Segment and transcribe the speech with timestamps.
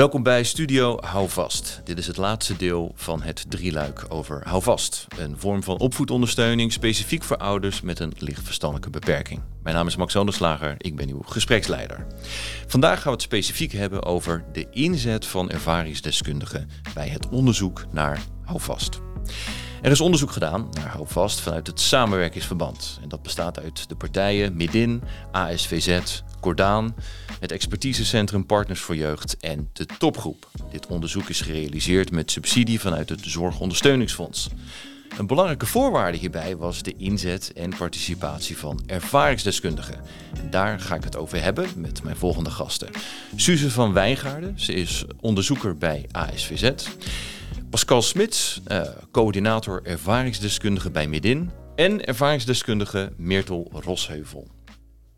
[0.00, 1.80] Welkom bij Studio Hou Vast.
[1.84, 5.06] Dit is het laatste deel van het drieluik over Hou Vast.
[5.18, 9.40] Een vorm van opvoedondersteuning specifiek voor ouders met een licht verstandelijke beperking.
[9.62, 12.06] Mijn naam is Max Anderslager, ik ben uw gespreksleider.
[12.66, 18.22] Vandaag gaan we het specifiek hebben over de inzet van ervaringsdeskundigen bij het onderzoek naar
[18.44, 19.00] Hou Vast.
[19.82, 22.98] Er is onderzoek gedaan naar Houvast vanuit het samenwerkingsverband.
[23.02, 26.94] En dat bestaat uit de partijen Midin, ASVZ, Cordaan,
[27.40, 30.48] het expertisecentrum Partners voor Jeugd en de Topgroep.
[30.70, 34.48] Dit onderzoek is gerealiseerd met subsidie vanuit het Zorgondersteuningsfonds.
[35.18, 40.00] Een belangrijke voorwaarde hierbij was de inzet en participatie van ervaringsdeskundigen.
[40.38, 42.88] En daar ga ik het over hebben met mijn volgende gasten.
[43.36, 46.72] Suze van Wijngaarden, ze is onderzoeker bij ASVZ.
[47.70, 51.50] Pascal Smits, uh, coördinator ervaringsdeskundige bij Midin.
[51.74, 54.48] En ervaringsdeskundige Meertel Rosheuvel.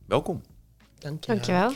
[0.06, 0.51] Welkom.
[1.02, 1.36] Dankjewel.
[1.36, 1.72] Dankjewel.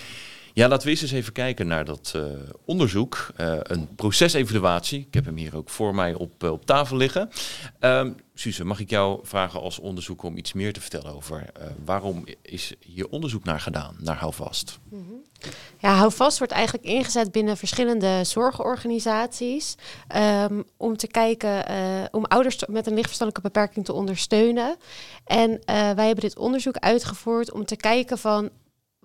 [0.56, 2.24] Ja, laten we eens even kijken naar dat uh,
[2.64, 3.28] onderzoek.
[3.41, 5.00] Uh, een procesevaluatie.
[5.00, 7.30] Ik heb hem hier ook voor mij op, uh, op tafel liggen.
[7.80, 11.52] Um, Suze, mag ik jou vragen als onderzoeker om iets meer te vertellen over
[11.84, 14.78] waarom is hier onderzoek naar gedaan, naar Houvast?
[14.88, 15.50] Mm -hmm.
[15.78, 19.74] Ja, Houvast wordt eigenlijk ingezet binnen verschillende zorgorganisaties
[20.16, 21.64] um, om te kijken,
[22.11, 24.77] om ouders met een lichtverstandelijke beperking te ondersteunen.
[25.24, 28.50] En wij hebben dit onderzoek uitgevoerd om te kijken van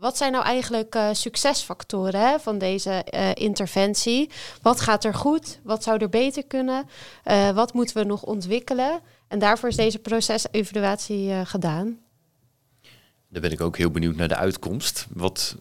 [0.02, 4.30] wat zijn nou eigenlijk uh, succesfactoren hè, van deze uh, interventie?
[4.62, 5.60] Wat gaat er goed?
[5.64, 6.90] Wat zou er beter kunnen?
[7.26, 9.00] Uh, wat moeten we nog ontwikkelen?
[9.28, 12.00] En daarvoor is deze procesevaluatie gedaan.
[13.30, 15.08] Dan ben ik ook heel benieuwd naar de uitkomst.
[15.14, 15.56] Wat,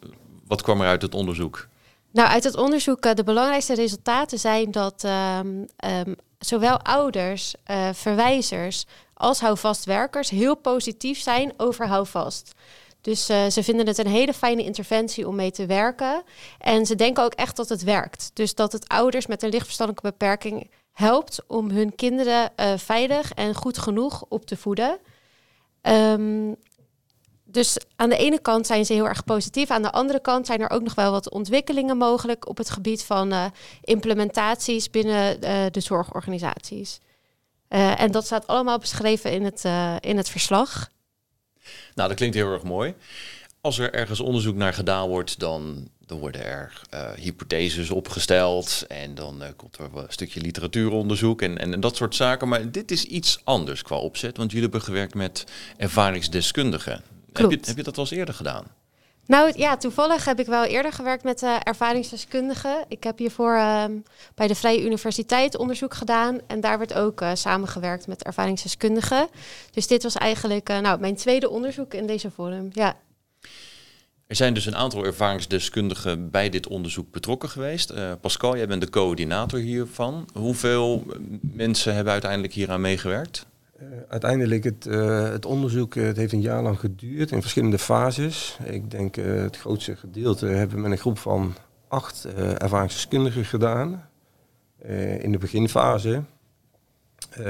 [0.46, 1.68] wat kwam er uit het onderzoek?
[2.10, 7.54] Nou, uit het onderzoek, de belangrijkste resultaten zijn dat um, um, zowel ouders,
[7.92, 12.54] verwijzers als houvastwerkers heel positief zijn over houvast.
[13.00, 16.22] Dus uh, ze vinden het een hele fijne interventie om mee te werken.
[16.58, 18.30] En ze denken ook echt dat het werkt.
[18.34, 23.54] Dus dat het ouders met een lichtverstandelijke beperking helpt om hun kinderen uh, veilig en
[23.54, 24.98] goed genoeg op te voeden.
[25.82, 26.56] Um,
[27.44, 29.70] dus aan de ene kant zijn ze heel erg positief.
[29.70, 33.04] Aan de andere kant zijn er ook nog wel wat ontwikkelingen mogelijk op het gebied
[33.04, 33.44] van uh,
[33.82, 35.40] implementaties binnen
[35.72, 37.00] de zorgorganisaties.
[37.68, 39.64] en dat staat allemaal beschreven in het,
[40.00, 40.90] in het verslag.
[41.94, 42.94] Nou, dat klinkt heel erg mooi.
[43.60, 49.14] Als er ergens onderzoek naar gedaan wordt, dan, dan worden er uh, hypotheses opgesteld en
[49.14, 52.48] dan uh, komt er een stukje literatuuronderzoek en, en, en, dat soort zaken.
[52.48, 55.44] Maar dit is iets anders qua opzet, want jullie hebben gewerkt met
[55.76, 57.02] ervaringsdeskundigen.
[57.32, 58.64] Heb je, heb je dat al eens eerder gedaan?
[59.30, 62.84] Nou ja, toevallig heb ik wel eerder gewerkt met uh, ervaringsdeskundigen.
[62.88, 63.84] Ik heb hiervoor uh,
[64.34, 66.38] bij de Vrije Universiteit onderzoek gedaan.
[66.46, 69.28] En daar werd ook uh, samengewerkt met ervaringsdeskundigen.
[69.70, 72.68] Dus dit was eigenlijk uh, nou, mijn tweede onderzoek in deze vorm.
[72.72, 72.96] Ja.
[74.26, 77.92] Er zijn dus een aantal ervaringsdeskundigen bij dit onderzoek betrokken geweest.
[78.20, 80.28] Pascal, jij bent de coördinator hiervan.
[80.32, 81.06] Hoeveel
[81.40, 83.46] mensen hebben uiteindelijk hieraan meegewerkt?
[83.82, 87.78] Uh, uiteindelijk het, uh, het onderzoek uh, het heeft een jaar lang geduurd in verschillende
[87.78, 88.58] fases.
[88.64, 91.54] Ik denk het grootste gedeelte hebben we met een groep van
[91.88, 94.08] acht ervaringsdeskundigen gedaan.
[95.18, 96.22] in de beginfase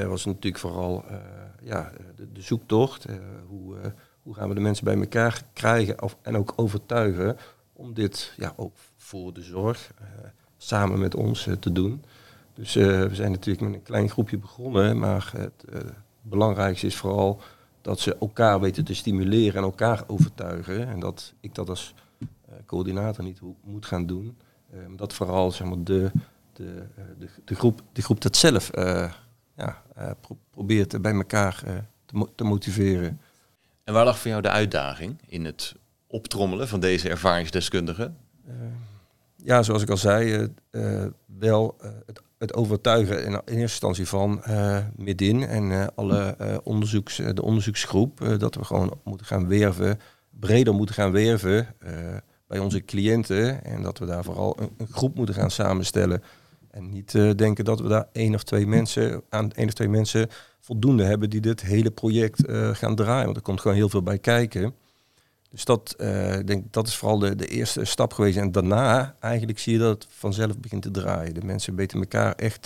[0.06, 1.04] was natuurlijk vooral
[1.62, 3.06] ja, de, de zoektocht.
[3.46, 3.76] hoe,
[4.22, 7.36] hoe gaan we de mensen bij elkaar krijgen of, en ook overtuigen
[7.72, 9.92] om dit ja, ook voor de zorg
[10.56, 12.04] samen met ons te doen.
[12.54, 15.64] Dus we zijn natuurlijk met een klein groepje begonnen, maar het
[16.30, 17.40] belangrijkste is vooral
[17.80, 20.88] dat ze elkaar weten te stimuleren en elkaar overtuigen.
[20.88, 24.38] En dat ik dat als uh, coördinator niet moet gaan doen.
[24.74, 26.10] Uh, dat vooral zeg maar, de,
[26.52, 26.62] de,
[26.98, 28.70] uh, de, de, groep, de groep dat zelf
[29.56, 29.82] ja,
[30.20, 31.62] pro probeert bij elkaar
[32.04, 33.20] te, mo te, motiveren.
[33.84, 35.74] En waar lag voor jou de uitdaging in het
[36.06, 38.16] optrommelen van deze ervaringsdeskundigen?
[39.36, 40.48] ja, zoals ik al zei,
[41.26, 41.76] wel
[42.06, 47.42] het het overtuigen in, eerste instantie van uh, Midin en uh, alle uh, onderzoeks, de
[47.42, 49.98] onderzoeksgroep dat we gewoon moeten gaan werven,
[50.30, 51.74] breder moeten gaan werven
[52.46, 56.22] bij onze cliënten en dat we daar vooral een, een groep moeten gaan samenstellen
[56.70, 60.28] en niet denken dat we daar één of twee mensen aan één of twee mensen
[60.60, 62.42] voldoende hebben die dit hele project
[62.72, 64.74] gaan draaien, want er komt gewoon heel veel bij kijken.
[65.50, 68.36] Dus dat, uh, denk, dat is vooral de, de eerste stap geweest.
[68.36, 71.34] En daarna eigenlijk zie je dat het vanzelf begint te draaien.
[71.34, 72.62] De mensen weten elkaar echt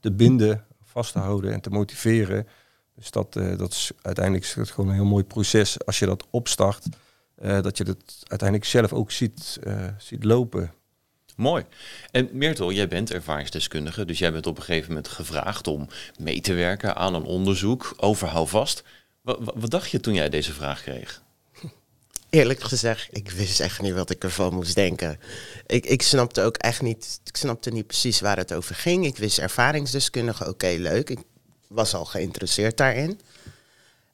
[0.00, 2.46] te, binden, vast te houden en te motiveren.
[2.94, 6.06] Dus dat, uh, dat is uiteindelijk is het gewoon een heel mooi proces als je
[6.06, 6.84] dat opstart.
[7.42, 9.60] Uh, dat je het uiteindelijk zelf ook ziet,
[9.98, 10.72] ziet lopen.
[11.36, 11.64] Mooi.
[12.10, 16.40] En Meertel, jij bent ervaringsdeskundige, dus jij bent op een gegeven moment gevraagd om mee
[16.40, 18.82] te werken aan een onderzoek over houvast.
[19.20, 21.24] Wat, wat dacht je toen jij deze vraag kreeg?
[22.36, 25.20] Eerlijk gezegd, ik wist echt niet wat ik ervan moest denken.
[25.66, 29.06] Ik, ik snapte ook echt niet, ik snapte niet precies waar het over ging.
[29.06, 31.10] Ik wist ervaringsdeskundige, oké, leuk.
[31.10, 31.18] Ik
[31.68, 33.20] was al geïnteresseerd daarin.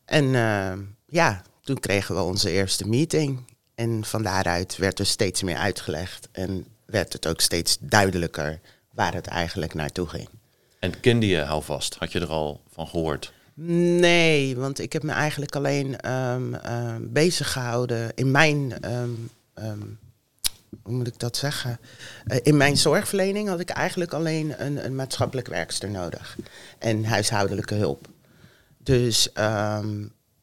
[0.04, 0.72] En uh,
[1.06, 3.44] ja, toen kregen we onze eerste meeting.
[3.74, 6.28] En van daaruit werd er steeds meer uitgelegd.
[6.32, 8.60] En werd het ook steeds duidelijker
[8.90, 10.28] waar het eigenlijk naartoe ging.
[10.78, 11.94] En kende je houvast?
[11.98, 13.32] Had je er al van gehoord?
[13.54, 16.58] Nee, want ik heb me eigenlijk alleen um,
[17.12, 19.30] bezig gehouden in mijn, um,
[20.82, 21.78] hoe moet ik dat zeggen?
[22.26, 26.36] Uh, in mijn zorgverlening had ik eigenlijk alleen een, een maatschappelijk werkster nodig
[26.78, 28.08] en huishoudelijke hulp.
[28.78, 29.32] Dus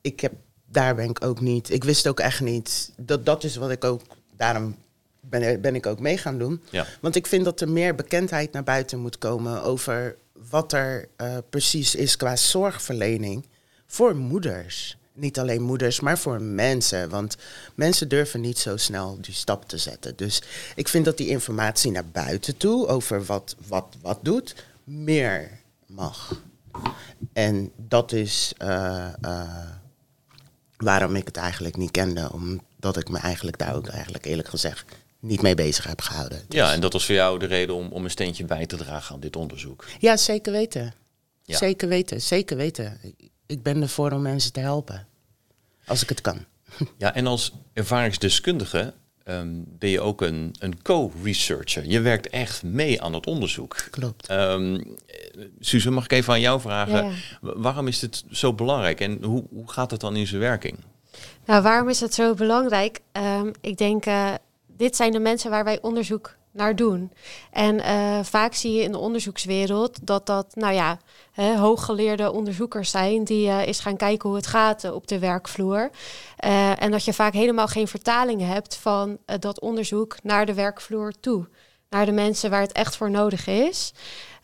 [0.01, 0.33] ik heb,
[0.65, 3.83] daar ben ik ook niet, ik wist ook echt niet, dat, dat is wat ik
[3.83, 4.01] ook,
[4.35, 4.75] daarom
[5.19, 6.61] ben, ben ik ook mee gaan doen.
[6.69, 6.85] Ja.
[7.01, 10.15] Want ik vind dat er meer bekendheid naar buiten moet komen over
[10.49, 13.45] wat er uh, precies is qua zorgverlening
[13.87, 14.97] voor moeders.
[15.13, 17.09] Niet alleen moeders, maar voor mensen.
[17.09, 17.37] Want
[17.75, 20.15] mensen durven niet zo snel die stap te zetten.
[20.15, 20.41] Dus
[20.75, 26.41] ik vind dat die informatie naar buiten toe over wat wat, wat doet, meer mag.
[27.33, 29.69] En dat is uh, uh,
[30.77, 32.31] waarom ik het eigenlijk niet kende.
[32.31, 34.85] Omdat ik me eigenlijk daar ook eigenlijk eerlijk gezegd
[35.19, 36.43] niet mee bezig heb gehouden.
[36.47, 36.59] Dus.
[36.59, 39.15] Ja, en dat was voor jou de reden om, om een steentje bij te dragen
[39.15, 39.85] aan dit onderzoek?
[39.99, 40.93] Ja, zeker weten.
[41.43, 41.57] Ja.
[41.57, 42.99] Zeker weten, zeker weten.
[43.45, 45.07] Ik ben ervoor om mensen te helpen.
[45.85, 46.45] Als ik het kan.
[46.97, 48.93] Ja, en als ervaringsdeskundige
[49.25, 51.85] um, ben je ook een, een co-researcher.
[51.85, 53.87] Je werkt echt mee aan het onderzoek.
[53.89, 54.31] Klopt.
[54.31, 54.95] Um,
[55.59, 57.05] Suze, mag ik even aan jou vragen?
[57.05, 57.11] Ja,
[57.41, 57.53] ja.
[57.55, 60.77] Waarom is dit zo belangrijk en hoe, hoe gaat het dan in zijn werking?
[61.45, 62.99] Nou, waarom is het zo belangrijk?
[63.11, 64.33] Um, ik denk, uh,
[64.79, 67.11] dit zijn de mensen waar wij onderzoek naar doen.
[67.51, 70.99] En uh, vaak zie je in de onderzoekswereld dat dat, nou ja,
[71.31, 75.19] hè, hooggeleerde onderzoekers zijn die uh, eens gaan kijken hoe het gaat uh, op de
[75.19, 75.89] werkvloer.
[76.77, 81.47] en dat je vaak helemaal geen vertaling hebt van dat onderzoek naar de werkvloer toe.
[81.89, 83.93] Naar de mensen waar het echt voor nodig is.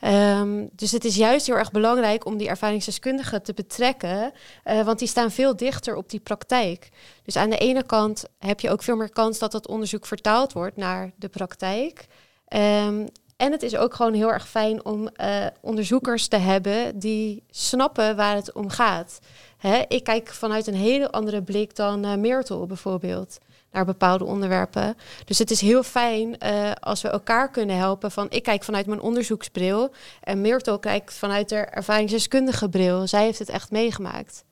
[0.01, 4.31] Um, dus het is juist heel erg belangrijk om die ervaringsdeskundigen te betrekken,
[4.65, 6.89] uh, want die staan veel dichter op die praktijk.
[7.24, 10.53] Dus aan de ene kant heb je ook veel meer kans dat dat onderzoek vertaald
[10.53, 12.06] wordt naar de praktijk.
[12.50, 13.07] Um,
[13.38, 18.15] en het is ook gewoon heel erg fijn om uh, onderzoekers te hebben die snappen
[18.15, 19.19] waar het om gaat.
[19.57, 23.38] Hè, ik kijk vanuit een hele andere blik dan uh, bijvoorbeeld
[23.75, 24.98] naar bepaalde onderwerpen.
[25.25, 28.12] Dus het is heel fijn uh, als we elkaar kunnen helpen.
[28.12, 33.07] Van ik kijk vanuit mijn onderzoeksbril en Meertel kijkt vanuit de ervaringsdeskundige bril.
[33.07, 34.44] Zij heeft het echt meegemaakt.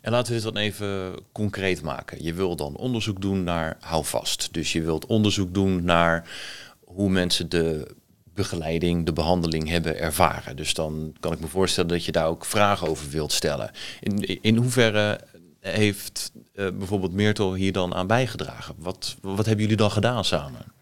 [0.00, 2.22] En laten we dit dan even concreet maken.
[2.22, 4.48] Je wil dan onderzoek doen naar houvast.
[4.52, 6.30] Dus je wilt onderzoek doen naar
[6.84, 7.96] hoe mensen de
[8.34, 10.56] begeleiding, de behandeling hebben ervaren.
[10.56, 13.70] Dus dan kan ik me voorstellen dat je daar ook vragen over wilt stellen.
[14.00, 15.20] In, in hoeverre
[15.60, 18.74] heeft uh, bijvoorbeeld Meertel hier dan aan bijgedragen?
[18.78, 20.76] Wat, wat hebben jullie dan gedaan samen?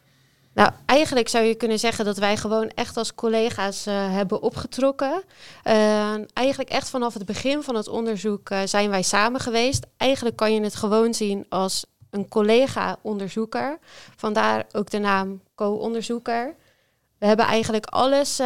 [0.53, 5.23] Nou, eigenlijk zou je kunnen zeggen dat wij gewoon echt als collega's uh, hebben opgetrokken.
[5.65, 9.87] Uh, eigenlijk echt vanaf het begin van het onderzoek zijn wij samen geweest.
[9.97, 13.79] Eigenlijk kan je het gewoon zien als een collega-onderzoeker.
[14.17, 16.55] Vandaar ook de naam co-onderzoeker.
[17.19, 18.41] We hebben eigenlijk alles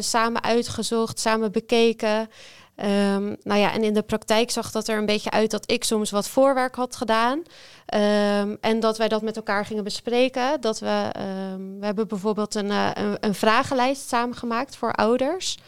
[0.00, 2.30] samen uitgezocht, samen bekeken.
[2.76, 5.84] Um, nou ja, en in de praktijk zag dat er een beetje uit dat ik
[5.84, 7.38] soms wat voorwerk had gedaan.
[7.38, 10.60] Um, en dat wij dat met elkaar gingen bespreken.
[10.60, 11.10] Dat we,
[11.52, 15.58] um, we hebben bijvoorbeeld een, uh, een, een, vragenlijst samengemaakt voor ouders.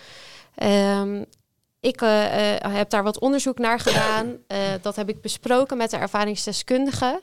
[1.80, 4.36] ik uh, uh, heb daar wat onderzoek naar gedaan.
[4.82, 7.22] dat heb ik besproken met de ervaringsdeskundige.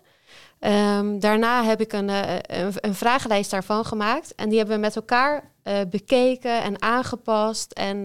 [1.19, 4.35] daarna heb ik een, een, een, vragenlijst daarvan gemaakt.
[4.35, 5.51] En die hebben we met elkaar
[5.89, 7.71] bekeken en aangepast.
[7.71, 8.01] En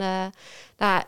[0.77, 1.03] nou,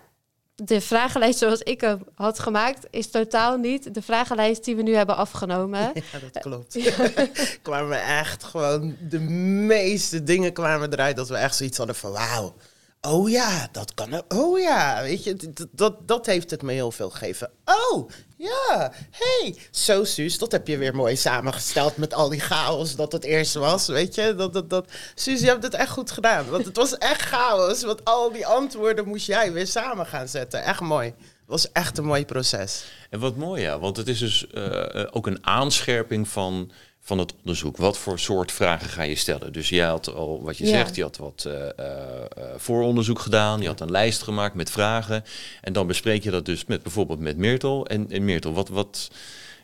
[0.65, 4.95] de vragenlijst zoals ik hem had gemaakt, is totaal niet de vragenlijst die we nu
[4.95, 5.81] hebben afgenomen.
[6.13, 6.79] Ja, dat klopt.
[7.63, 12.55] Kwamen echt gewoon de meeste dingen kwamen eruit dat we echt zoiets hadden van wauw.
[13.01, 14.23] Oh ja, dat kan.
[14.29, 15.37] Oh ja, weet je,
[15.73, 17.51] dat, dat, heeft het me heel veel gegeven.
[17.65, 22.97] Oh, ja, hey, zo Suus, dat heb je weer mooi samengesteld met al die chaos
[22.97, 24.35] dat het eerst was, weet je.
[24.35, 24.91] Dat, dat, dat.
[25.15, 28.47] Suus, je hebt het echt goed gedaan, want het was echt chaos, want al die
[28.47, 30.63] antwoorden moest jij weer samen gaan zetten.
[30.63, 31.07] Echt mooi.
[31.07, 32.85] Het was echt een mooi proces.
[33.11, 37.35] En wat mooi, ja, want het is dus uh, ook een aanscherping van van het
[37.41, 37.77] onderzoek.
[37.77, 39.53] Wat voor soort vragen ga je stellen?
[39.53, 40.71] Dus jij had al wat je ja.
[40.71, 42.25] zegt, je had wat uh, uh,
[42.57, 45.25] vooronderzoek gedaan, je had een lijst gemaakt met vragen.
[45.61, 47.87] En dan bespreek je dat dus met bijvoorbeeld met Meertel.
[47.87, 49.11] En, en Meertel, wat, wat,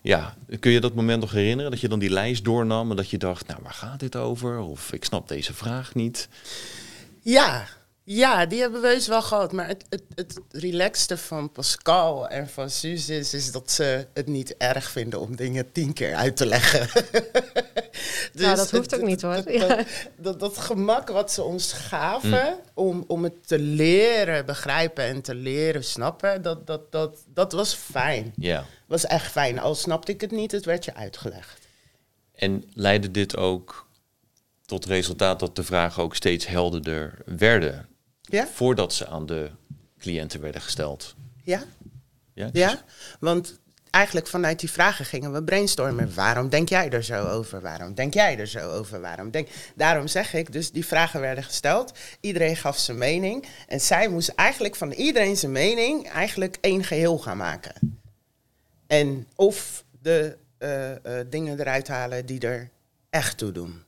[0.02, 3.10] ja, kun je dat moment nog herinneren dat je dan die lijst doornam en dat
[3.10, 4.58] je dacht, nou waar gaat dit over?
[4.58, 6.28] Of ik snap deze vraag niet.
[7.22, 7.66] Ja,
[8.06, 9.52] Ja, die hebben we heus wel gehad.
[9.52, 14.26] Maar het, het, het relaxte van Pascal en van Suus is, is dat ze het
[14.26, 16.88] niet erg vinden om dingen tien keer uit te leggen.
[18.32, 19.34] dus nou, dat hoeft het, ook niet hoor.
[19.34, 22.60] Dat, dat, dat, gemak wat ze ons gaven mm.
[22.74, 27.74] om, om het te leren begrijpen en te leren snappen, dat, dat, dat, dat was
[27.74, 28.32] fijn.
[28.36, 28.64] Ja.
[28.86, 29.58] was echt fijn.
[29.58, 31.66] Al snapte ik het niet, het werd je uitgelegd.
[32.34, 33.86] En leidde dit ook
[34.64, 37.88] tot resultaat dat de vragen ook steeds helderder werden?
[38.24, 38.46] Ja?
[38.46, 39.50] Voordat ze aan de
[39.98, 41.14] cliënten werden gesteld.
[41.42, 41.62] Ja.
[42.34, 42.82] Ja, ja,
[43.20, 43.58] want
[43.90, 46.14] eigenlijk vanuit die vragen gingen we brainstormen.
[46.14, 47.60] Waarom denk jij er zo over?
[47.60, 49.00] Waarom denk jij er zo over?
[49.00, 49.48] Waarom denk...
[49.74, 51.98] Daarom zeg ik, dus die vragen werden gesteld.
[52.20, 53.46] Iedereen gaf zijn mening.
[53.66, 58.02] En zij moest eigenlijk van iedereen zijn mening eigenlijk één geheel gaan maken.
[58.86, 60.96] En of de uh, uh,
[61.30, 62.70] dingen eruit halen die er
[63.10, 63.82] echt toe doen.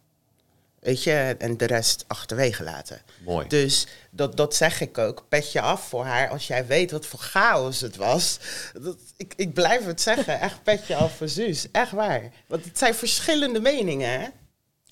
[0.86, 3.00] Weet je, en de rest achterwege laten.
[3.24, 3.48] Mooi.
[3.48, 5.24] Dus dat, dat zeg ik ook.
[5.28, 8.38] Pet je af voor haar als jij weet wat voor chaos het was.
[8.82, 10.40] Dat, ik, ik blijf het zeggen.
[10.40, 11.70] Echt pet je af voor Suus.
[11.70, 12.32] Echt waar.
[12.46, 14.26] Want het zijn verschillende meningen, hè?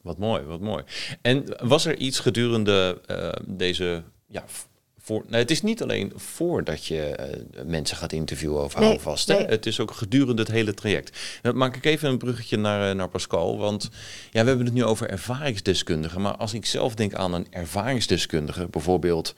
[0.02, 0.84] Wat mooi, wat mooi.
[1.22, 4.44] En was er iets gedurende uh, deze ja,
[5.04, 7.18] voor, nou, het is niet alleen voordat je
[7.56, 9.28] uh, mensen gaat interviewen over nee, houvast.
[9.28, 9.44] Nee.
[9.46, 11.18] Het is ook gedurende het hele traject.
[11.42, 13.58] Dan maak ik even een bruggetje naar, uh, naar Pascal.
[13.58, 13.90] Want
[14.30, 16.20] ja, we hebben het nu over ervaringsdeskundigen.
[16.20, 19.34] Maar als ik zelf denk aan een ervaringsdeskundige, bijvoorbeeld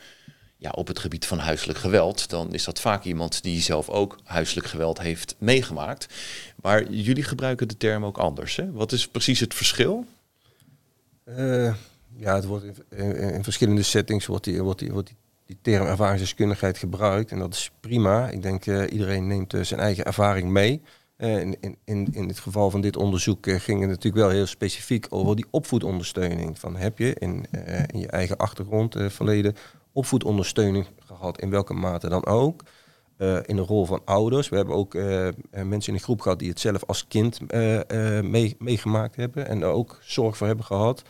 [0.56, 4.18] ja, op het gebied van huiselijk geweld, dan is dat vaak iemand die zelf ook
[4.24, 6.06] huiselijk geweld heeft meegemaakt.
[6.62, 8.56] Maar jullie gebruiken de term ook anders.
[8.56, 8.72] Hè?
[8.72, 10.06] Wat is precies het verschil?
[11.24, 11.74] Uh,
[12.16, 15.58] ja, het wordt in, in, in, verschillende settings wordt die, wordt die, wordt die die
[15.62, 17.30] term ervaringsdeskundigheid gebruikt.
[17.30, 18.28] En dat is prima.
[18.28, 20.82] Ik denk uh, iedereen neemt uh, zijn eigen ervaring mee.
[21.18, 25.06] Uh, in, in, in het geval van dit onderzoek ging het natuurlijk wel heel specifiek
[25.08, 26.58] over die opvoedondersteuning.
[26.58, 27.46] Van heb je in,
[27.86, 29.54] in je eigen achtergrond verleden
[29.92, 32.62] opvoedondersteuning gehad, in welke mate dan ook.
[33.42, 34.48] in de rol van ouders.
[34.48, 34.94] We hebben ook
[35.50, 37.40] mensen in de groep gehad die het zelf als kind
[38.22, 41.02] mee, meegemaakt hebben en er ook zorg voor hebben gehad.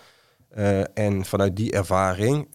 [0.94, 2.48] en vanuit die ervaring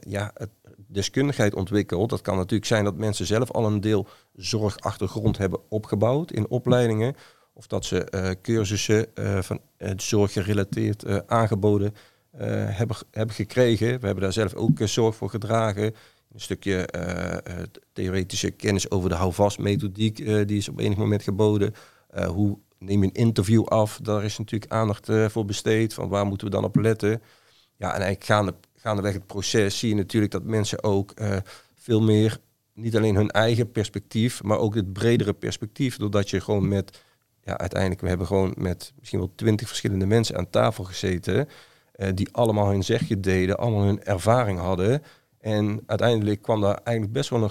[0.00, 0.50] ja, het,
[0.92, 2.10] deskundigheid ontwikkeld.
[2.10, 7.14] Dat kan natuurlijk zijn dat mensen zelf al een deel zorgachtergrond hebben opgebouwd in opleidingen.
[7.52, 11.94] Of dat ze uh, cursussen uh, van uh, zorggerelateerd aangeboden
[12.36, 13.86] hebben, hebben gekregen.
[13.86, 15.94] We hebben daar zelf ook zorg voor gedragen.
[16.32, 16.88] Een stukje
[17.92, 21.74] theoretische kennis over de houvast-methodiek, die is op enig moment geboden.
[22.26, 23.98] hoe neem je een interview af?
[24.02, 25.94] Daar is natuurlijk aandacht voor besteed.
[25.94, 27.22] Van waar moeten we dan op letten?
[27.76, 28.46] Ja, en eigenlijk gaan
[28.80, 31.36] gaandeweg het proces zie je natuurlijk dat mensen ook uh,
[31.74, 32.38] veel meer,
[32.74, 37.02] niet alleen hun eigen perspectief, maar ook het bredere perspectief, doordat je gewoon met,
[37.44, 41.48] ja, uiteindelijk, we hebben gewoon met misschien wel twintig verschillende mensen aan tafel gezeten,
[41.96, 45.02] uh, die allemaal hun zegje deden, allemaal hun ervaring hadden.
[45.40, 47.50] En uiteindelijk kwam daar eigenlijk best wel een,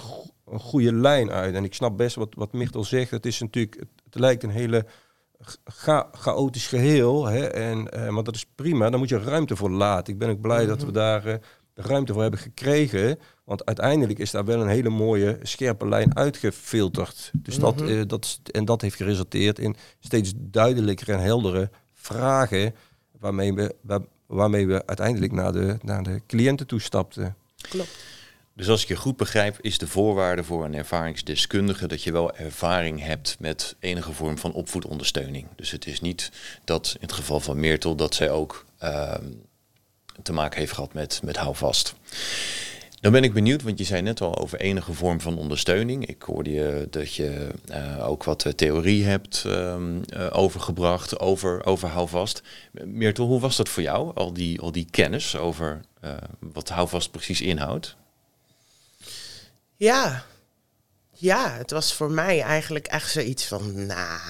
[0.52, 1.54] een goede lijn uit.
[1.54, 3.10] En ik snap best wat, wat Michtel zegt.
[3.10, 4.86] Het is natuurlijk, het lijkt een hele
[5.64, 7.26] cha chaotisch geheel.
[7.26, 10.12] Hè, en, uh, maar dat is prima, daar moet je ruimte voor laten.
[10.12, 10.94] Ik ben ook blij dat we mhm.
[10.94, 11.34] daar uh,
[11.74, 13.18] de ruimte voor hebben gekregen.
[13.44, 17.30] Want uiteindelijk is daar wel een hele mooie, scherpe lijn uitgefilterd.
[17.34, 22.74] Dus dat, uh, dat, en dat heeft geresulteerd in steeds duidelijker en heldere vragen...
[23.18, 27.36] waarmee we, waar, waarmee we uiteindelijk naar de, naar de cliënten toe stapten.
[27.56, 28.19] Klopt.
[28.60, 32.36] Dus als ik je goed begrijp, is de voorwaarde voor een ervaringsdeskundige dat je wel
[32.36, 35.46] ervaring hebt met enige vorm van opvoedondersteuning.
[35.56, 36.30] Dus het is niet
[36.64, 39.14] dat in het geval van Meertel dat zij ook uh,
[40.22, 41.94] te maken heeft gehad met, met houvast.
[43.00, 46.06] Dan ben ik benieuwd, want je zei net al over enige vorm van ondersteuning.
[46.06, 51.66] Ik hoorde je dat je uh, ook wat eh, theorie hebt um, uh, overgebracht over,
[51.66, 52.42] over houvast.
[52.84, 55.80] Meertel, hoe was dat voor jou, al die, al die kennis over
[56.38, 57.98] wat houvast precies inhoudt?
[59.80, 60.24] Ja.
[61.12, 64.20] Ja, het was voor mij eigenlijk echt zoiets van, nou,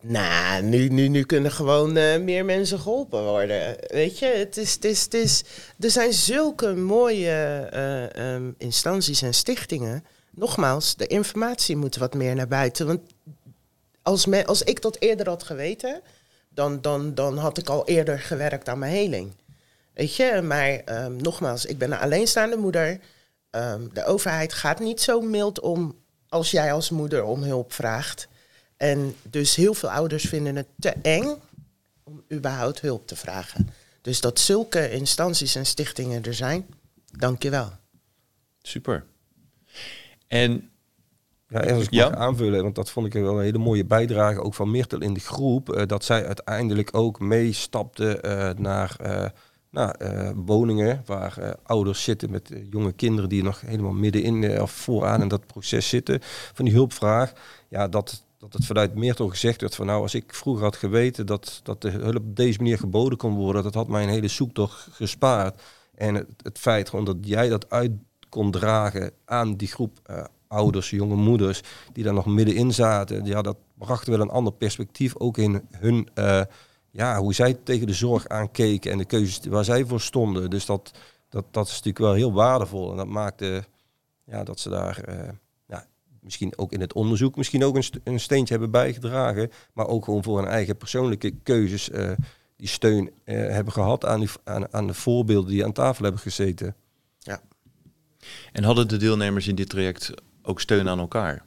[0.00, 3.76] nah, nu, nu, nu kunnen gewoon uh, meer mensen geholpen worden.
[3.86, 5.44] Weet je, het is, het is, het is,
[5.78, 7.68] er zijn zulke mooie
[8.16, 10.04] uh, um, instanties en stichtingen.
[10.30, 12.86] Nogmaals, de informatie moet wat meer naar buiten.
[12.86, 13.00] Want
[14.02, 16.00] als, me, als ik dat eerder had geweten,
[16.48, 19.32] dan, dan, dan had ik al eerder gewerkt aan mijn heling.
[19.94, 23.00] Weet je, maar um, nogmaals, ik ben een alleenstaande moeder.
[23.56, 28.28] Um, de overheid gaat niet zo mild om als jij als moeder om hulp vraagt.
[28.76, 31.36] En dus heel veel ouders vinden het te eng
[32.02, 33.70] om überhaupt hulp te vragen.
[34.00, 36.66] Dus dat zulke instanties en stichtingen er zijn,
[37.18, 37.72] dank je wel.
[38.62, 39.04] Super.
[40.26, 40.70] En
[41.48, 42.08] ja, als ik ja?
[42.08, 45.14] mag aanvullen, want dat vond ik wel een hele mooie bijdrage ook van Mirtel in
[45.14, 45.68] de groep.
[45.68, 49.26] Uh, dat zij uiteindelijk ook meestapte uh, naar uh,
[49.74, 54.60] nou, eh, woningen waar eh, ouders zitten met eh, jonge kinderen die nog helemaal middenin
[54.60, 56.18] of vooraan in dat proces zitten.
[56.52, 57.32] Van die hulpvraag.
[57.68, 61.26] Ja, dat, dat het vanuit Meertel gezegd werd van nou, als ik vroeger had geweten
[61.26, 64.28] dat, dat de hulp op deze manier geboden kon worden, dat had mij een hele
[64.28, 65.62] zoektocht gespaard.
[65.94, 67.92] En het, het feit gewoon dat jij dat uit
[68.28, 70.00] kon dragen aan die groep
[70.46, 71.60] ouders, jonge moeders,
[71.92, 76.08] die daar nog middenin zaten, ja, dat bracht wel een ander perspectief ook in hun,
[76.94, 80.50] ja, hoe zij tegen de zorg aankeken en de keuzes waar zij voor stonden.
[80.50, 80.90] Dus dat,
[81.28, 83.64] dat, dat is natuurlijk wel heel waardevol en dat maakte
[84.24, 85.28] ja, dat ze daar eh,
[85.66, 85.86] ja,
[86.20, 90.22] misschien ook in het onderzoek misschien ook een, een steentje hebben bijgedragen, maar ook gewoon
[90.22, 92.10] voor hun eigen persoonlijke keuzes eh,
[92.56, 96.22] die steun eh, hebben gehad aan, die, aan, aan de voorbeelden die aan tafel hebben
[96.22, 96.76] gezeten.
[98.52, 101.44] En hadden de deelnemers in dit traject ook steun aan elkaar?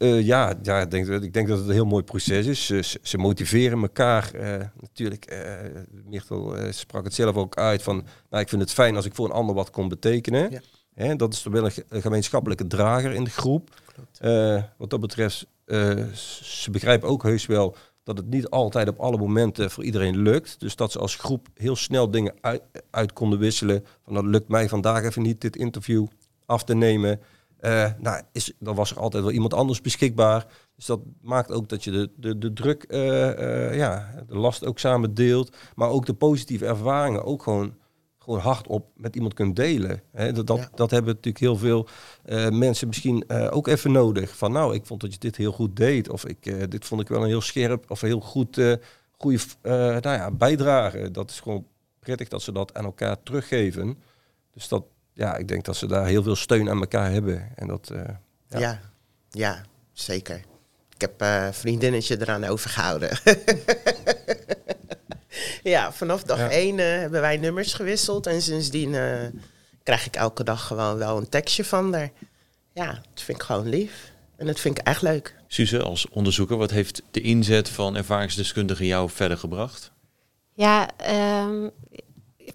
[0.00, 2.66] Eh, ja, ja ik, denk, dat- ik denk dat het een heel mooi proces is.
[3.02, 4.34] Ze, motiveren elkaar.
[4.34, 8.04] eh, natuurlijk, eh, sprak het zelf ook uit van...
[8.30, 10.50] Nou, ik vind het fijn als ik voor een ander wat kon betekenen.
[10.50, 10.60] Ja.
[10.94, 13.80] Hè, dat is toch wel een, ge- een gemeenschappelijke drager in de groep.
[14.76, 15.46] Wat dat betreft,
[16.42, 20.60] ze begrijpen ook heus wel dat het niet altijd op alle momenten voor iedereen lukt.
[20.60, 23.84] Dus dat ze als groep heel snel dingen uit, uit konden wisselen.
[24.04, 26.06] Van dat lukt mij vandaag even niet dit interview
[26.46, 27.20] af te nemen.
[27.60, 30.46] Eh, nou, is, dan was er altijd wel iemand anders beschikbaar.
[30.76, 34.64] Dus dat maakt ook dat je de, de, de druk, eh, eh, ja, de last
[34.64, 35.56] ook samen deelt.
[35.74, 37.74] Maar ook de positieve ervaringen ook gewoon,
[38.18, 40.02] gewoon hardop met iemand kunt delen.
[40.12, 40.68] Dat, dat, Ja.
[40.74, 41.88] dat hebben natuurlijk heel veel
[42.50, 44.36] mensen misschien ook even nodig.
[44.36, 46.08] Van nou, ik vond dat je dit heel goed deed.
[46.08, 48.78] Of ik, dit vond ik wel een heel scherp of heel goed
[49.18, 51.10] goede nou ja, bijdrage.
[51.10, 51.66] Dat is gewoon
[51.98, 53.98] prettig dat ze dat aan elkaar teruggeven.
[54.50, 54.84] Dus dat,
[55.20, 57.48] ja, ik denk dat ze daar heel veel steun aan elkaar hebben.
[57.54, 58.00] En dat, eh,
[58.48, 58.58] Ja.
[58.58, 58.80] Ja.
[59.30, 59.62] ja,
[59.92, 60.36] zeker.
[60.94, 63.18] Ik heb eh, vriendinnetje eraan overgehouden.
[65.62, 66.50] ja, vanaf dag Ja.
[66.50, 68.26] één eh, hebben wij nummers gewisseld.
[68.26, 69.26] En sindsdien eh,
[69.82, 72.10] krijg ik elke dag gewoon wel een tekstje van haar.
[72.72, 74.12] Ja, dat vind ik gewoon lief.
[74.36, 75.34] En dat vind ik echt leuk.
[75.46, 79.92] Suze, als onderzoeker, wat heeft de inzet van ervaringsdeskundigen jou verder gebracht?
[80.54, 81.68] Ja, ehm,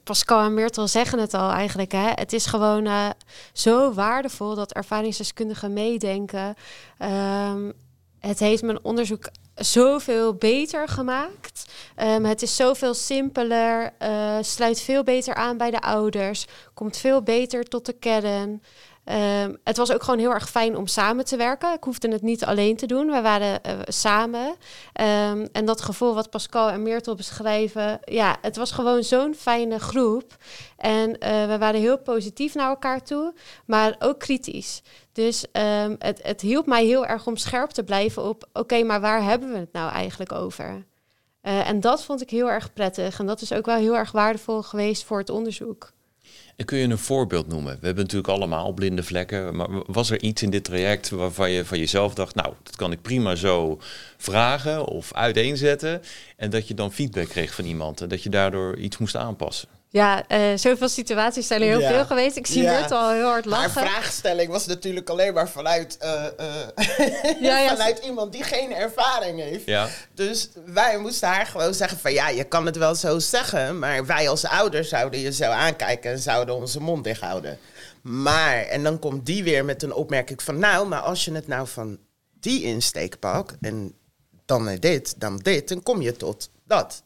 [0.03, 1.91] Pascal en Myrtle zeggen het al eigenlijk.
[1.91, 2.09] Hè?
[2.09, 3.09] Het is gewoon eh,
[3.53, 6.55] zo waardevol dat ervaringsdeskundigen meedenken.
[6.97, 7.71] Ehm,
[8.19, 11.65] het heeft mijn onderzoek zoveel beter gemaakt.
[11.95, 17.21] Ehm, het is zoveel simpeler, eh, sluit veel beter aan bij de ouders, komt veel
[17.21, 18.61] beter tot de kern.
[19.05, 21.73] Ehm, het was ook gewoon heel erg fijn om samen te werken.
[21.73, 23.07] Ik hoefde het niet alleen te doen.
[23.11, 24.55] We waren eh, samen.
[24.93, 29.79] Ehm, en dat gevoel wat Pascal en Meertel beschrijven, ja, het was gewoon zo'n fijne
[29.79, 30.35] groep.
[30.77, 33.33] En eh, we waren heel positief naar elkaar toe,
[33.65, 34.81] maar ook kritisch.
[35.11, 39.01] Dus ehm, het, het hielp mij heel erg om scherp te blijven op, oké, maar
[39.01, 40.85] waar hebben we het nou eigenlijk over?
[41.45, 43.19] Eh, en dat vond ik heel erg prettig.
[43.19, 45.93] En dat is ook wel heel erg waardevol geweest voor het onderzoek.
[46.65, 47.77] Kun je een voorbeeld noemen?
[47.79, 49.55] We hebben natuurlijk allemaal blinde vlekken.
[49.55, 52.35] Maar was er iets in dit traject waarvan je van jezelf dacht...
[52.35, 53.79] nou, dat kan ik prima zo
[54.17, 56.01] vragen of uiteenzetten...
[56.37, 58.01] en dat je dan feedback kreeg van iemand...
[58.01, 59.69] en dat je daardoor iets moest aanpassen?
[59.95, 61.89] Ja, eh, zoveel situaties zijn er heel Ja.
[61.89, 62.35] veel geweest.
[62.35, 62.85] Ik zie Ja.
[62.85, 63.81] Al heel hard Haar lachen.
[63.87, 66.35] vraagstelling was natuurlijk alleen maar vanuit, eh, eh,
[67.41, 69.65] Ja, ja, vanuit iemand die geen ervaring heeft.
[69.65, 73.79] Ja, Dus wij moesten haar gewoon zeggen van ja, je kan het wel zo zeggen,
[73.79, 77.57] maar wij als ouders zouden je zo aankijken en zouden onze mond dicht houden.
[78.01, 81.47] Maar, en dan komt die weer met een opmerking van nou, maar als je het
[81.47, 81.97] nou van
[82.39, 83.93] die insteek pakt en
[84.45, 87.03] dan dit, dan dit, dan kom je tot dat.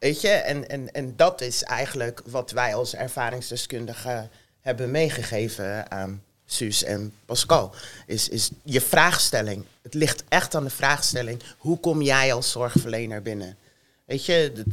[0.00, 6.22] Weet je, en, en, en dat is eigenlijk wat wij als ervaringsdeskundigen hebben meegegeven aan
[6.46, 7.74] Suus en Pascal.
[8.06, 9.64] Is, is je vraagstelling.
[9.82, 11.42] Het ligt echt aan de vraagstelling.
[11.58, 13.56] Hoe kom jij als zorgverlener binnen?
[14.04, 14.64] Weet je,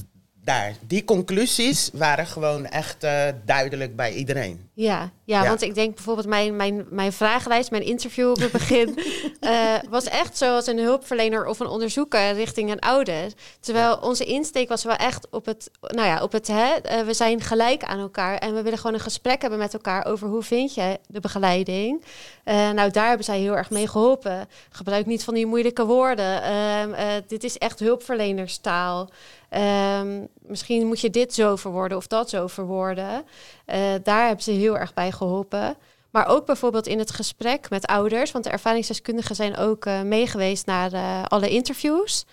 [0.44, 0.76] daar.
[0.82, 4.70] Die conclusies waren gewoon echt eh, duidelijk bij iedereen.
[4.74, 5.48] Ja, ja, Ja.
[5.48, 9.00] want ik denk bijvoorbeeld mijn, mijn, mijn vragenlijst, mijn interview op het begin,
[9.40, 13.34] eh, was echt zoals een hulpverlener of een onderzoeker richting een ouder.
[13.60, 17.14] Terwijl onze insteek was wel echt op het, nou ja, op het, hè, eh, we
[17.14, 20.44] zijn gelijk aan elkaar en we willen gewoon een gesprek hebben met elkaar over hoe
[20.44, 22.04] vind je de begeleiding.
[22.44, 24.48] Eh, nou, daar hebben zij heel erg mee geholpen.
[24.70, 26.44] Gebruik niet van die moeilijke woorden.
[26.44, 29.10] Ehm, eh, dit is echt hulpverlenerstaal.
[29.50, 33.26] Ehm, misschien moet je dit zo verwoorden of dat zo verwoorden.
[33.68, 35.78] Eh, daar hebben ze heel erg bij geholpen.
[36.12, 40.66] Maar ook bijvoorbeeld in het gesprek met ouders, want de ervaringsdeskundigen zijn ook eh, meegeweest
[40.66, 42.26] naar eh, alle interviews.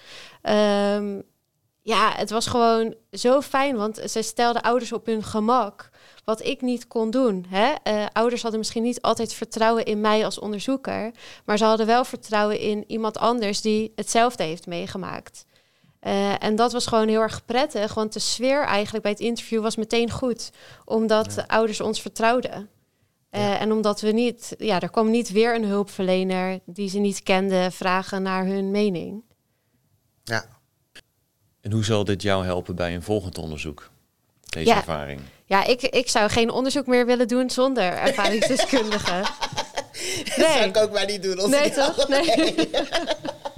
[0.42, 1.20] Ehm,
[1.82, 5.90] ja, het was gewoon zo fijn, want ze stelden ouders op hun gemak,
[6.24, 7.46] wat ik niet kon doen.
[7.48, 7.72] Hè?
[8.12, 11.10] Ouders hadden misschien niet altijd vertrouwen in mij als onderzoeker,
[11.44, 15.44] maar ze hadden wel vertrouwen in iemand anders die hetzelfde heeft meegemaakt.
[16.04, 19.62] Eh, en dat was gewoon heel erg prettig, want de sfeer eigenlijk bij het interview
[19.62, 20.50] was meteen goed,
[20.84, 22.68] omdat de ouders ons vertrouwden.
[23.30, 27.22] Uh, En omdat we niet, ja, er kwam niet weer een hulpverlener die ze niet
[27.22, 29.22] kenden vragen naar hun mening.
[30.24, 30.44] Ja.
[31.60, 33.90] En hoe zal dit jou helpen bij een volgend onderzoek?
[34.40, 34.76] Deze Ja.
[34.76, 35.20] ervaring.
[35.46, 39.22] Ja, ik, ik zou geen onderzoek meer willen doen zonder ervaringsdeskundigen.
[40.36, 41.38] Dat zou ik ook maar niet doen.
[41.38, 42.08] Als Nee, toch?
[42.08, 42.54] Nee.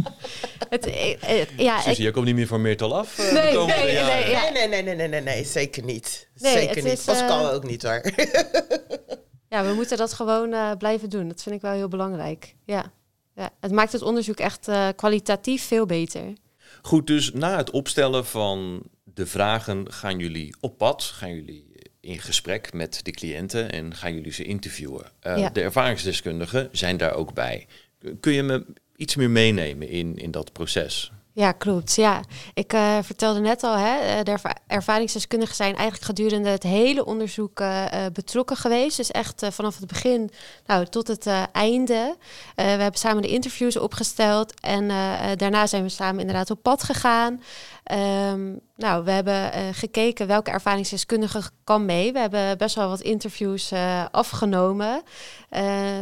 [0.68, 3.54] het, eh, eh, ja, ik, jij komt niet meer van Meertal af eh, de Nee,
[3.54, 4.20] komende nee, jaren.
[4.20, 4.50] nee, ja.
[4.50, 6.28] Nee, nee, nee, nee, nee, nee, nee, zeker niet.
[6.38, 6.92] Nee, zeker het niet.
[6.92, 8.02] is, Pascal eh, ook niet hoor.
[9.48, 11.28] ja, we moeten dat gewoon eh, blijven doen.
[11.28, 12.54] Dat vind ik wel heel belangrijk.
[12.64, 12.92] Ja.
[13.34, 16.32] Ja, het maakt het onderzoek echt eh, kwalitatief veel beter.
[16.82, 21.64] Goed, dus na het opstellen van de vragen gaan jullie op pad, gaan jullie
[22.00, 25.04] in gesprek met de cliënten en gaan jullie ze interviewen.
[25.20, 25.50] Eh, Ja.
[25.50, 27.66] De ervaringsdeskundigen zijn daar ook bij.
[28.20, 28.66] Kun je me
[28.96, 31.12] iets meer meenemen in, in dat proces?
[31.36, 31.94] Ja, klopt.
[31.94, 32.20] Ja,
[32.54, 37.04] ik eh, vertelde net al, hè, eh, de erva- ervaringsdeskundigen zijn eigenlijk gedurende het hele
[37.04, 38.96] onderzoek eh, betrokken geweest.
[38.96, 40.30] Dus echt vanaf het begin
[40.66, 42.16] nou, tot het einde.
[42.54, 44.88] We hebben samen de interviews opgesteld en
[45.36, 47.42] daarna zijn we samen inderdaad op pad gegaan.
[47.84, 52.12] Ehm, nou, we hebben gekeken welke ervaringsdeskundige kan mee.
[52.12, 53.72] We hebben best wel wat interviews
[54.10, 55.02] afgenomen.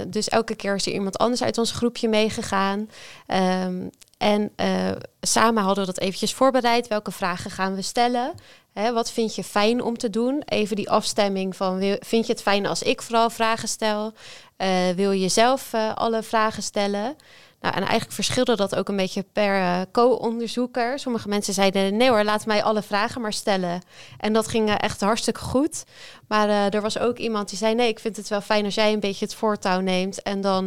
[0.08, 2.90] Dus elke keer is er iemand anders uit ons groepje meegegaan.
[3.26, 3.86] Ehm,
[4.24, 6.88] en eh, samen hadden we dat eventjes voorbereid.
[6.88, 8.34] Welke vragen gaan we stellen?
[8.72, 10.42] Hè, wat vind je fijn om te doen?
[10.44, 14.12] Even die afstemming van, vind je het fijn als ik vooral vragen stel?
[14.56, 17.16] Eh, wil je zelf eh, alle vragen stellen?
[17.64, 20.98] Nou, en eigenlijk verschilde dat ook een beetje per eh, co-onderzoeker.
[20.98, 23.82] Sommige mensen zeiden, nee hoor, laat mij alle vragen maar stellen.
[24.18, 25.84] En dat ging eh, echt hartstikke goed.
[26.28, 28.74] Maar eh, er was ook iemand die zei, nee, ik vind het wel fijn als
[28.74, 30.22] jij een beetje het voortouw neemt.
[30.22, 30.66] En dan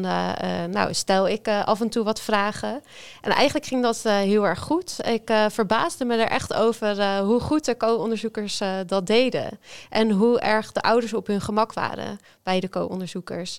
[0.69, 2.81] nou, stel ik af en toe wat vragen.
[3.21, 5.07] En eigenlijk ging dat heel erg goed.
[5.07, 9.59] Ik verbaasde me er echt over hoe goed de co-onderzoekers dat deden.
[9.89, 13.57] En hoe erg de ouders op hun gemak waren bij de co-onderzoekers.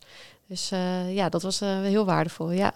[0.49, 0.69] Dus
[1.09, 2.73] ja, dat was heel waardevol, ja.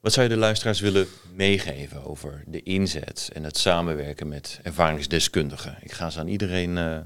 [0.00, 5.76] Wat zou je de luisteraars willen meegeven over de inzet en het samenwerken met ervaringsdeskundigen?
[5.80, 6.98] Ik ga ze aan iedereen eh,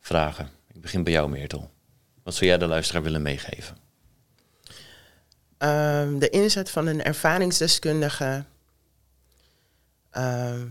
[0.00, 0.50] vragen.
[0.72, 1.70] Ik begin bij jou, Meertel.
[2.22, 3.76] Wat zou jij de luisteraar willen meegeven?
[5.58, 8.44] Ehm, de inzet van een ervaringsdeskundige.
[10.10, 10.66] Ehm,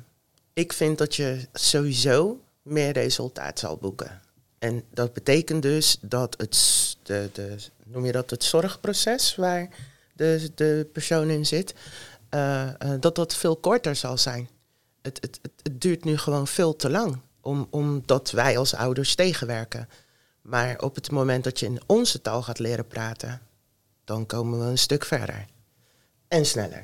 [0.53, 4.21] ik vind dat je sowieso meer resultaat zal boeken.
[4.59, 9.69] En dat betekent dus dat het, de, de, noem je dat het zorgproces waar
[10.21, 11.73] de, de persoon in zit,
[12.29, 14.49] eh, eh, dat dat veel korter zal zijn.
[15.01, 19.89] Het, het, het, duurt nu gewoon veel te lang, om, omdat wij als ouders tegenwerken.
[20.41, 23.41] Maar op het moment dat je in onze taal gaat leren praten,
[24.03, 25.45] dan komen we een stuk verder.
[26.27, 26.83] En sneller.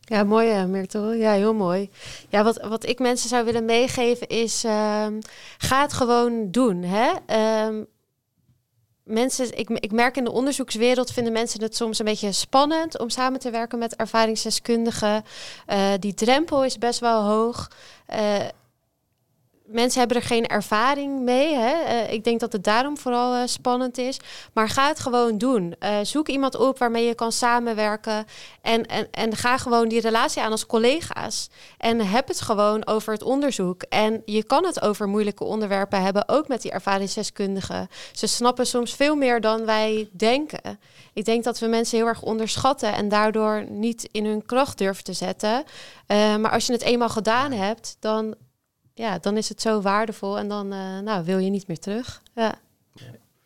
[0.00, 1.16] Ja, mooi uh, Myrtle.
[1.16, 1.90] Ja, heel mooi.
[2.28, 5.20] Ja, wat, wat ik mensen zou willen meegeven is, ehm,
[5.58, 6.82] ga het gewoon doen.
[6.82, 7.12] Hè?
[7.26, 7.82] Ehm,
[9.06, 13.10] mensen, ik, ik merk in de onderzoekswereld vinden mensen het soms een beetje spannend om
[13.10, 15.24] samen te werken met ervaringsdeskundigen.
[15.66, 17.70] Eh, die drempel is best wel hoog.
[18.06, 18.44] Eh,
[19.66, 21.54] mensen hebben er geen ervaring mee.
[21.54, 21.82] Hè?
[21.82, 24.18] Eh, ik denk dat het daarom vooral eh, spannend is.
[24.52, 25.74] Maar ga het gewoon doen.
[25.78, 28.24] Eh, zoek iemand op waarmee je kan samenwerken.
[28.62, 31.48] En, en, en ga gewoon die relatie aan als collega's.
[31.78, 33.82] En heb het gewoon over het onderzoek.
[33.82, 37.88] En je kan het over moeilijke onderwerpen hebben, ook met die ervaringsdeskundigen.
[38.12, 40.80] Ze snappen soms veel meer dan wij denken.
[41.12, 45.04] Ik denk dat we mensen heel erg onderschatten en daardoor niet in hun kracht durven
[45.04, 45.64] te zetten.
[46.06, 48.34] Maar als je het eenmaal gedaan hebt, dan
[48.96, 52.22] ja, dan is het zo waardevol en dan uh, nou, wil je niet meer terug.
[52.34, 52.58] Ja.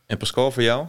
[0.06, 0.86] En Pascal, voor jou?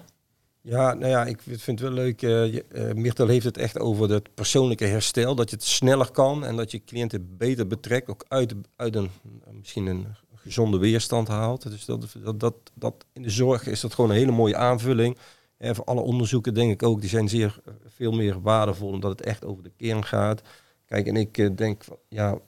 [0.62, 2.21] Ja, nou ja, ik vind het wel leuk.
[2.21, 5.36] Uh, uh, heeft het echt over het persoonlijke herstel.
[5.36, 8.10] Dat je het sneller kan en dat je cliënten beter betrekt.
[8.10, 9.10] Ook uit, uit een
[9.52, 11.69] misschien een gezonde weerstand haalt.
[11.69, 15.17] Dus dat, dat, dat, dat in de zorg is dat gewoon een hele mooie aanvulling.
[15.58, 19.21] En voor alle onderzoeken denk ik ook, die zijn zeer veel meer waardevol omdat het
[19.21, 20.41] echt over de kern gaat.
[20.86, 22.39] Kijk, en ik denk, ja,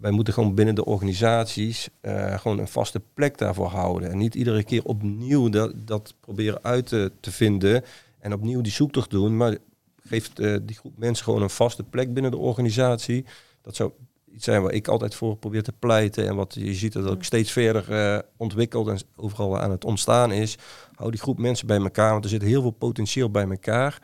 [0.00, 4.10] wij moeten gewoon binnen de organisaties uh, gewoon een vaste plek daarvoor houden.
[4.10, 7.84] En niet iedere keer opnieuw dat, dat proberen uit te, te, vinden
[8.18, 9.36] en opnieuw die zoektocht doen.
[9.36, 9.56] Maar
[10.02, 13.24] geeft uh, die groep mensen gewoon een vaste plek binnen de organisatie.
[13.60, 13.92] Dat zou
[14.32, 16.28] iets zijn waar ik altijd voor probeer te pleiten.
[16.28, 20.32] En wat je ziet dat ook steeds verder uh, ontwikkelt en overal aan het ontstaan
[20.32, 20.58] is.
[20.94, 24.02] Hou die groep mensen bij elkaar, want er zit heel veel potentieel bij elkaar.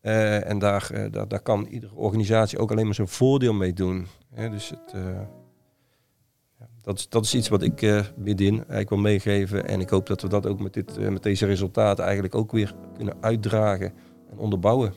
[0.00, 4.06] En daar, daar, daar kan iedere organisatie ook alleen maar zijn voordeel mee doen.
[4.34, 5.20] Dus het, uh,
[6.58, 7.80] ja, dat, is, dat is iets wat ik
[8.16, 9.68] middenin eigenlijk wil meegeven.
[9.68, 12.74] En ik hoop dat we dat ook met, dit, met deze resultaten eigenlijk ook weer
[12.96, 13.92] kunnen uitdragen
[14.30, 14.92] en onderbouwen.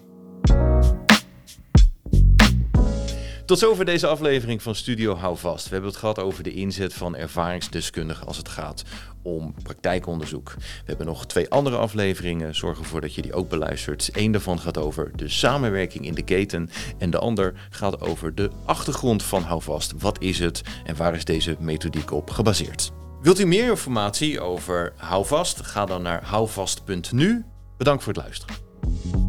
[3.46, 5.64] Tot zover deze aflevering van Studio Hou Vast.
[5.64, 8.84] We hebben het gehad over de inzet van ervaringsdeskundigen als het gaat
[9.22, 10.54] om praktijkonderzoek.
[10.58, 12.56] We hebben nog twee andere afleveringen.
[12.56, 14.10] Zorg ervoor dat je die ook beluistert.
[14.14, 16.70] Eén daarvan gaat over de samenwerking in de keten.
[16.98, 19.94] En de ander gaat over de achtergrond van Houvast.
[19.98, 22.92] Wat is het en waar is deze methodiek op gebaseerd?
[23.22, 25.62] Wilt u meer informatie over Houvast?
[25.62, 27.46] Ga dan naar houvast.nu.
[27.78, 29.23] Bedankt voor het luisteren.